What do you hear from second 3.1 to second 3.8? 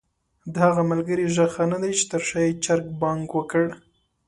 وکړ؟!